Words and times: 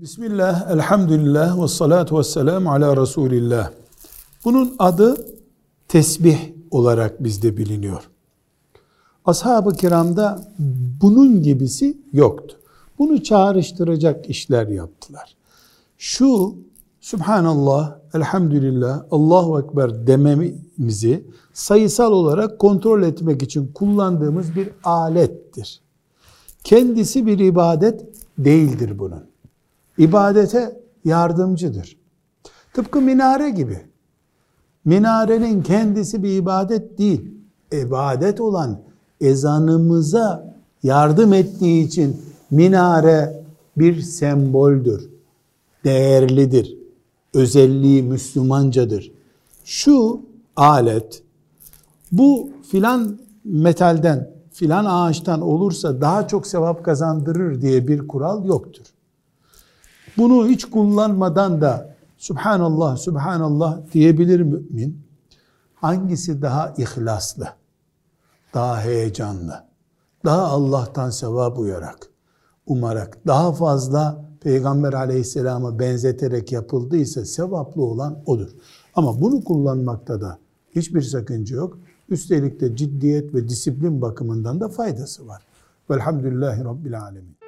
Bismillah, 0.00 0.70
elhamdülillah 0.70 1.62
ve 1.62 1.68
salatu 1.68 2.18
ve 2.18 2.24
selamu 2.24 2.72
ala 2.72 2.96
Resulillah. 2.96 3.70
Bunun 4.44 4.76
adı 4.78 5.26
tesbih 5.88 6.38
olarak 6.70 7.24
bizde 7.24 7.56
biliniyor. 7.56 8.10
Ashab-ı 9.24 9.72
kiramda 9.72 10.52
bunun 11.02 11.42
gibisi 11.42 11.98
yoktu. 12.12 12.56
Bunu 12.98 13.22
çağrıştıracak 13.22 14.30
işler 14.30 14.66
yaptılar. 14.68 15.36
Şu 15.98 16.54
Subhanallah, 17.00 17.98
Elhamdülillah, 18.14 19.04
Allahu 19.10 19.60
Ekber 19.60 20.06
dememizi 20.06 21.24
sayısal 21.52 22.12
olarak 22.12 22.58
kontrol 22.58 23.02
etmek 23.02 23.42
için 23.42 23.72
kullandığımız 23.74 24.56
bir 24.56 24.70
alettir. 24.84 25.80
Kendisi 26.64 27.26
bir 27.26 27.38
ibadet 27.38 28.04
değildir 28.38 28.98
bunun. 28.98 29.37
İbadete 29.98 30.80
yardımcıdır. 31.04 31.96
Tıpkı 32.74 33.00
minare 33.00 33.50
gibi. 33.50 33.80
Minarenin 34.84 35.62
kendisi 35.62 36.22
bir 36.22 36.36
ibadet 36.36 36.98
değil. 36.98 37.30
İbadet 37.72 38.40
olan 38.40 38.80
ezanımıza 39.20 40.54
yardım 40.82 41.32
ettiği 41.32 41.86
için 41.86 42.20
minare 42.50 43.42
bir 43.76 44.00
semboldür. 44.00 45.10
Değerlidir. 45.84 46.78
Özelliği 47.34 48.02
Müslümancadır. 48.02 49.12
Şu 49.64 50.20
alet 50.56 51.22
bu 52.12 52.50
filan 52.70 53.18
metalden, 53.44 54.30
filan 54.52 54.84
ağaçtan 54.84 55.40
olursa 55.40 56.00
daha 56.00 56.28
çok 56.28 56.46
sevap 56.46 56.84
kazandırır 56.84 57.62
diye 57.62 57.88
bir 57.88 58.08
kural 58.08 58.44
yoktur. 58.44 58.84
Bunu 60.18 60.48
hiç 60.48 60.64
kullanmadan 60.64 61.60
da 61.60 61.94
Subhanallah, 62.16 62.96
Subhanallah 62.96 63.92
diyebilir 63.92 64.40
mümin. 64.40 65.02
Hangisi 65.74 66.42
daha 66.42 66.74
ihlaslı, 66.78 67.48
daha 68.54 68.80
heyecanlı, 68.80 69.64
daha 70.24 70.42
Allah'tan 70.42 71.10
sevap 71.10 71.58
uyarak, 71.58 71.98
umarak, 72.66 73.26
daha 73.26 73.52
fazla 73.52 74.28
Peygamber 74.40 74.92
aleyhisselama 74.92 75.78
benzeterek 75.78 76.52
yapıldıysa 76.52 77.24
sevaplı 77.24 77.82
olan 77.82 78.22
odur. 78.26 78.48
Ama 78.94 79.20
bunu 79.20 79.44
kullanmakta 79.44 80.20
da 80.20 80.38
hiçbir 80.76 81.02
sakınca 81.02 81.56
yok. 81.56 81.78
Üstelik 82.08 82.60
de 82.60 82.76
ciddiyet 82.76 83.34
ve 83.34 83.48
disiplin 83.48 84.02
bakımından 84.02 84.60
da 84.60 84.68
faydası 84.68 85.26
var. 85.26 85.42
Velhamdülillahi 85.90 86.64
Rabbil 86.64 87.02
Alemin. 87.02 87.47